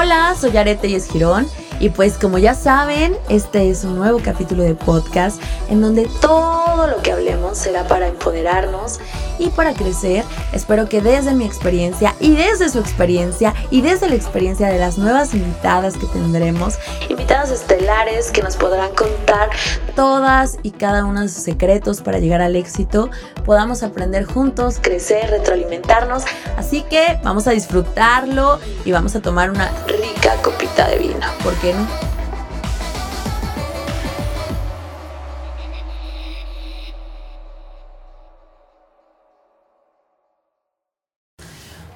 [0.00, 1.48] Hola, soy Arete y Girón
[1.80, 6.86] y pues como ya saben, este es un nuevo capítulo de podcast en donde todo
[6.86, 9.00] lo que hablemos será para empoderarnos
[9.38, 10.24] y para crecer.
[10.52, 14.98] Espero que desde mi experiencia y desde su experiencia y desde la experiencia de las
[14.98, 16.78] nuevas invitadas que tendremos,
[17.08, 19.50] invitadas estelares que nos podrán contar
[19.94, 23.10] todas y cada uno de sus secretos para llegar al éxito,
[23.44, 26.24] podamos aprender juntos, crecer, retroalimentarnos.
[26.56, 31.26] Así que vamos a disfrutarlo y vamos a tomar una rica copita de vino.
[31.42, 31.74] Porque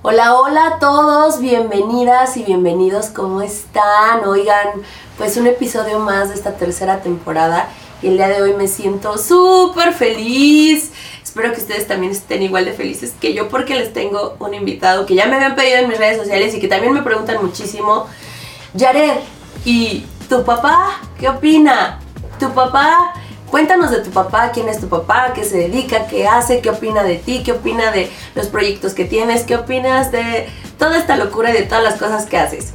[0.04, 4.24] Hola, hola a todos, bienvenidas y bienvenidos, ¿cómo están?
[4.26, 4.82] Oigan,
[5.16, 7.68] pues un episodio más de esta tercera temporada
[8.02, 10.90] y el día de hoy me siento súper feliz.
[11.22, 15.06] Espero que ustedes también estén igual de felices que yo porque les tengo un invitado
[15.06, 18.06] que ya me habían pedido en mis redes sociales y que también me preguntan muchísimo.
[18.76, 19.20] Jared,
[19.64, 22.00] ¿y ¿Tu papá qué opina?
[22.40, 23.12] ¿Tu papá?
[23.52, 27.02] Cuéntanos de tu papá, quién es tu papá, qué se dedica, qué hace, qué opina
[27.02, 31.50] de ti, qué opina de los proyectos que tienes, qué opinas de toda esta locura
[31.50, 32.72] y de todas las cosas que haces.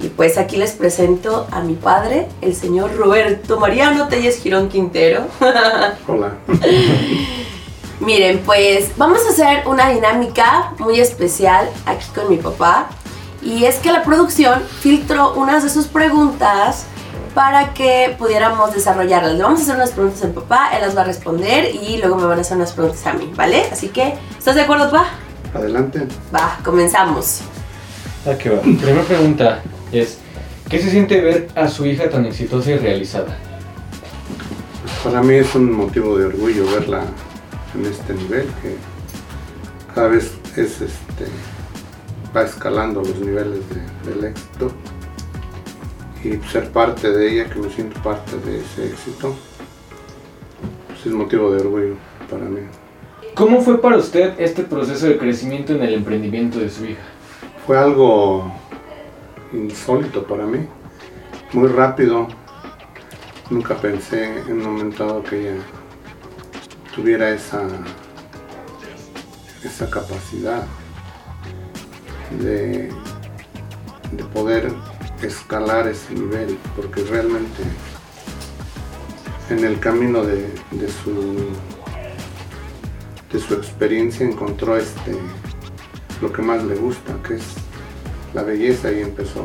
[0.00, 5.28] Y pues aquí les presento a mi padre, el señor Roberto Mariano Telles Girón Quintero.
[6.06, 6.34] Hola.
[8.00, 12.90] Miren, pues vamos a hacer una dinámica muy especial aquí con mi papá.
[13.40, 16.84] Y es que la producción filtró unas de sus preguntas
[17.38, 19.34] para que pudiéramos desarrollarlas.
[19.34, 22.16] Le vamos a hacer unas preguntas al papá, él las va a responder y luego
[22.16, 23.62] me van a hacer unas preguntas a mí, ¿vale?
[23.70, 25.10] Así que, ¿estás de acuerdo, papá?
[25.54, 26.08] Adelante.
[26.34, 27.42] Va, comenzamos.
[28.26, 28.60] Ah, qué va.
[28.60, 30.18] Primera pregunta es,
[30.68, 33.36] ¿qué se siente ver a su hija tan exitosa y realizada?
[35.04, 37.02] Para mí es un motivo de orgullo verla
[37.72, 38.74] en este nivel, que
[39.94, 41.26] cada vez es este
[42.36, 43.60] va escalando los niveles
[44.04, 44.72] del éxito
[46.24, 49.34] y ser parte de ella, que me siento parte de ese éxito,
[50.88, 51.94] pues es motivo de orgullo
[52.30, 52.60] para mí.
[53.34, 57.02] ¿Cómo fue para usted este proceso de crecimiento en el emprendimiento de su hija?
[57.66, 58.52] Fue algo
[59.52, 60.66] insólito para mí,
[61.52, 62.26] muy rápido.
[63.48, 65.62] Nunca pensé en un momento dado que ella
[66.94, 67.62] tuviera esa,
[69.64, 70.66] esa capacidad
[72.40, 72.90] de,
[74.12, 74.70] de poder
[75.22, 77.62] escalar ese nivel, porque realmente
[79.50, 80.46] en el camino de,
[81.02, 81.36] su
[83.32, 85.16] de su experiencia encontró este
[86.20, 87.44] lo que más le gusta, que es
[88.34, 89.44] la belleza y empezó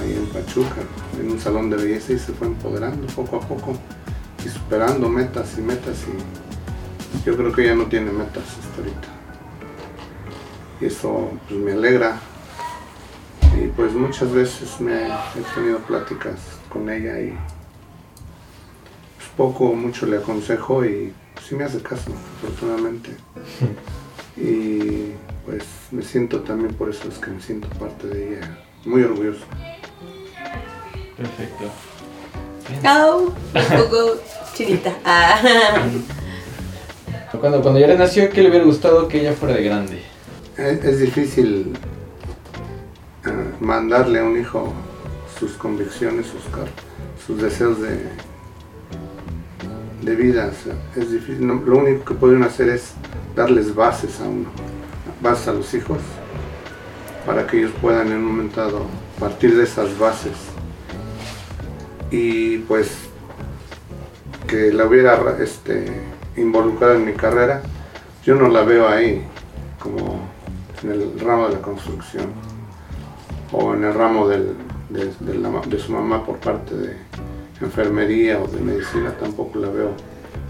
[0.00, 0.82] ahí en Pachuca,
[1.20, 3.76] en un salón de belleza y se fue empoderando poco a poco
[4.44, 9.08] y superando metas y metas y yo creo que ya no tiene metas hasta ahorita.
[10.80, 12.18] Y eso pues, me alegra
[13.76, 16.34] pues muchas veces me he tenido pláticas
[16.68, 17.36] con ella y
[19.16, 21.12] pues, poco o mucho le aconsejo y
[21.46, 23.10] sí me hace caso, afortunadamente.
[24.36, 25.12] Y
[25.46, 29.44] pues me siento también por eso es que me siento parte de ella, muy orgulloso.
[31.16, 31.70] Perfecto.
[32.82, 34.20] Un poco
[34.54, 34.92] chinita.
[35.04, 35.40] Ah.
[37.40, 40.02] Cuando, cuando ya nació, ¿qué le hubiera gustado que ella fuera de grande?
[40.56, 41.76] es difícil
[43.60, 44.72] mandarle a un hijo
[45.38, 46.42] sus convicciones, sus,
[47.26, 48.08] sus deseos de,
[50.02, 50.50] de vida.
[50.96, 51.46] es difícil.
[51.46, 52.92] lo único que pueden hacer es
[53.34, 54.48] darles bases a uno,
[55.20, 55.98] bases a los hijos,
[57.26, 58.86] para que ellos puedan en un momento dado
[59.18, 60.36] partir de esas bases.
[62.10, 62.90] Y pues
[64.46, 65.86] que la hubiera este,
[66.36, 67.62] en mi carrera,
[68.24, 69.26] yo no la veo ahí
[69.80, 70.28] como
[70.82, 72.53] en el ramo de la construcción
[73.56, 76.96] o en el ramo de, su mamá por parte de
[77.60, 79.92] enfermería o de medicina, tampoco la veo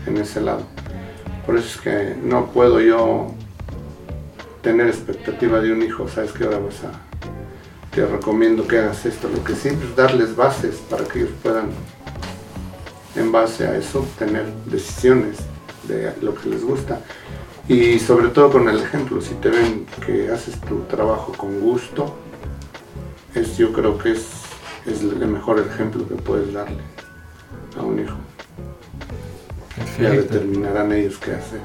[0.06, 0.62] en ese lado.
[1.44, 3.26] Por eso es que no puedo yo
[4.62, 6.92] tener expectativa de un hijo, sabes que ahora vas a,
[7.94, 11.66] te recomiendo que hagas esto, lo que siempre es darles bases para que ellos puedan
[13.16, 15.36] en base a eso tener decisiones
[15.86, 17.00] de lo que les gusta
[17.68, 22.14] y sobre todo con el ejemplo, si te ven que haces tu trabajo con gusto,
[23.34, 24.26] es, yo creo que es,
[24.86, 26.82] es el mejor ejemplo que puedes darle
[27.78, 28.16] a un hijo.
[30.00, 31.60] Ya determinarán ellos qué hacer.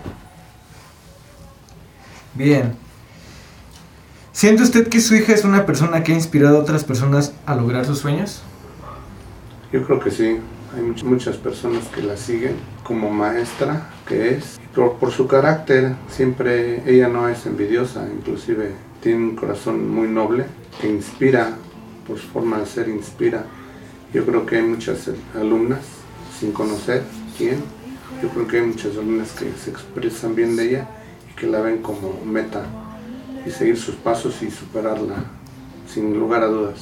[2.34, 2.76] Bien.
[4.32, 7.56] ¿Siente usted que su hija es una persona que ha inspirado a otras personas a
[7.56, 8.42] lograr sus sueños?
[9.72, 10.40] Yo creo que sí.
[10.76, 14.60] Hay muchas personas que la siguen como maestra que es.
[14.74, 20.46] Por, por su carácter, siempre ella no es envidiosa, inclusive tiene un corazón muy noble
[20.80, 21.58] que inspira
[22.08, 23.46] por su forma de ser inspira.
[24.14, 25.82] Yo creo que hay muchas alumnas,
[26.40, 27.04] sin conocer
[27.38, 27.62] quién,
[28.22, 30.88] yo creo que hay muchas alumnas que se expresan bien de ella
[31.32, 32.66] y que la ven como meta
[33.46, 35.16] y seguir sus pasos y superarla
[35.88, 36.80] sin lugar a dudas.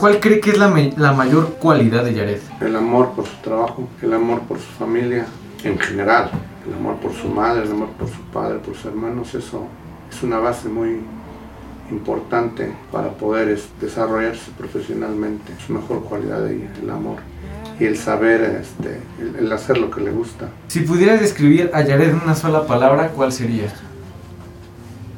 [0.00, 2.40] ¿Cuál cree que es la, la mayor cualidad de Yared?
[2.60, 5.26] El amor por su trabajo, el amor por su familia
[5.64, 6.30] en general,
[6.66, 9.66] el amor por su madre, el amor por su padre, por sus hermanos, eso
[10.10, 11.00] es una base muy
[11.90, 15.52] importante para poder es, desarrollarse profesionalmente.
[15.66, 17.18] Su mejor cualidad de ella, el amor
[17.78, 20.48] y el saber, este, el, el hacer lo que le gusta.
[20.68, 23.72] Si pudieras describir a Yared en una sola palabra, ¿cuál sería?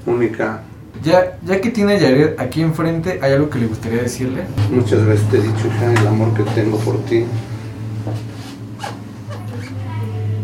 [0.06, 0.62] Única.
[1.02, 4.42] Ya, ya que tiene a Yared aquí enfrente, ¿hay algo que le gustaría decirle?
[4.70, 7.24] Muchas veces te he dicho ya el amor que tengo por ti,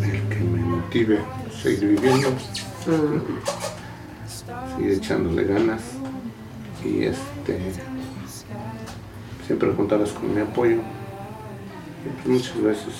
[0.02, 2.28] el que me motive a seguir viviendo.
[4.76, 5.82] seguir echándole ganas
[6.84, 7.58] y este
[9.46, 10.81] siempre contarás con mi apoyo
[12.06, 12.94] pues muchas veces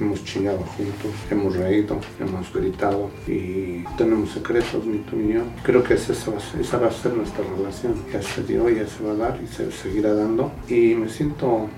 [0.00, 5.42] hemos chingado juntos, hemos reído, hemos gritado y tenemos secretos ni tú ni yo.
[5.62, 7.94] Creo que esa va, esa va a ser nuestra relación.
[8.12, 10.50] Ya se dio, ya se va a dar y se seguirá dando.
[10.68, 11.68] Y me siento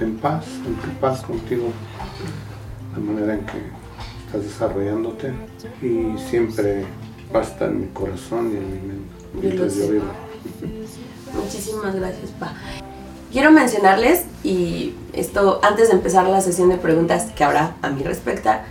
[0.00, 1.68] en paz, en paz contigo,
[2.92, 3.58] la manera en que
[4.26, 5.32] estás desarrollándote
[5.82, 6.84] y siempre
[7.34, 9.90] va a estar en mi corazón y en mi mente yo sé.
[9.90, 10.04] viva.
[11.34, 12.54] Muchísimas gracias, Pa.
[13.32, 18.02] Quiero mencionarles, y esto antes de empezar la sesión de preguntas que habrá a mi
[18.02, 18.64] respecta,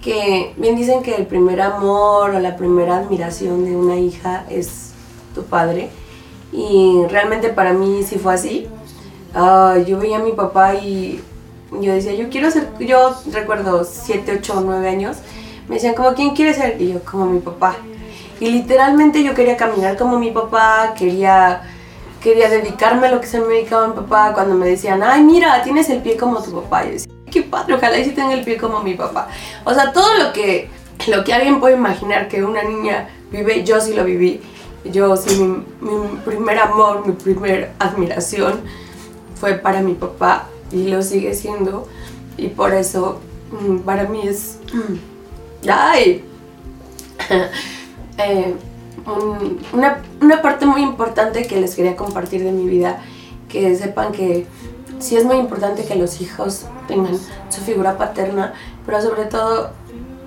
[0.00, 4.92] que bien dicen que el primer amor o la primera admiración de una hija es
[5.34, 5.90] tu padre.
[6.52, 8.66] Y realmente para mí sí fue así.
[9.34, 11.20] Ah, yo veía a mi papá y
[11.80, 15.18] yo decía, yo quiero ser, yo recuerdo 7, 8, 9 años,
[15.68, 16.80] me decían como, ¿quién quiere ser?
[16.80, 17.76] Y yo, como mi papá.
[18.40, 21.62] Y literalmente yo quería caminar como mi papá, quería,
[22.22, 24.32] quería dedicarme a lo que se me dedicaba mi papá.
[24.32, 26.84] Cuando me decían, ay, mira, tienes el pie como tu papá.
[26.84, 29.28] Yo decía, qué padre, ojalá y sí tenga el pie como mi papá.
[29.64, 30.70] O sea, todo lo que,
[31.08, 34.40] lo que alguien puede imaginar que una niña vive, yo sí lo viví.
[34.84, 38.62] Yo sí, mi, mi primer amor, mi primer admiración
[39.38, 41.86] fue para mi papá y lo sigue siendo.
[42.38, 43.20] Y por eso
[43.52, 44.58] mm, para mí es...
[44.72, 46.24] mm, ¡Ay!
[49.06, 52.98] Un- una, una parte muy importante que les quería compartir de mi vida,
[53.48, 54.46] que sepan que
[54.98, 57.16] sí es muy importante que los hijos tengan
[57.48, 58.52] su figura paterna,
[58.84, 59.70] pero sobre todo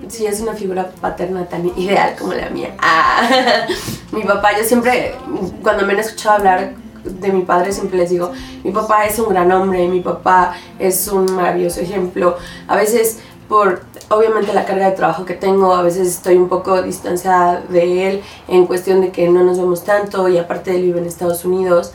[0.08, 2.74] si es una figura paterna tan ideal como la mía.
[2.80, 3.22] Ah,
[4.12, 5.14] mi papá, yo siempre,
[5.62, 6.72] cuando me han escuchado hablar
[7.04, 8.32] de mi padre, siempre les digo,
[8.64, 12.36] mi papá es un gran hombre, mi papá es un maravilloso ejemplo.
[12.66, 16.82] A veces por obviamente la carga de trabajo que tengo, a veces estoy un poco
[16.82, 21.00] distanciada de él en cuestión de que no nos vemos tanto y aparte él vive
[21.00, 21.92] en Estados Unidos,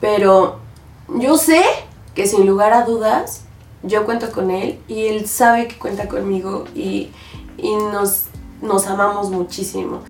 [0.00, 0.58] pero
[1.08, 1.62] yo sé
[2.14, 3.42] que sin lugar a dudas
[3.82, 7.10] yo cuento con él y él sabe que cuenta conmigo y,
[7.56, 8.24] y nos,
[8.60, 10.07] nos amamos muchísimo.